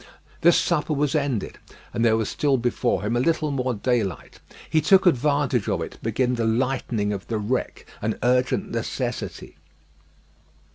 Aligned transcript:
This 0.41 0.57
supper 0.57 0.95
was 0.95 1.13
ended, 1.13 1.59
and 1.93 2.03
there 2.03 2.17
was 2.17 2.27
still 2.27 2.57
before 2.57 3.03
him 3.03 3.15
a 3.15 3.19
little 3.19 3.51
more 3.51 3.75
daylight. 3.75 4.39
He 4.67 4.81
took 4.81 5.05
advantage 5.05 5.69
of 5.69 5.79
it 5.83 5.91
to 5.91 5.99
begin 5.99 6.33
the 6.33 6.45
lightening 6.47 7.13
of 7.13 7.27
the 7.27 7.37
wreck 7.37 7.85
an 8.01 8.17
urgent 8.23 8.71
necessity. 8.71 9.57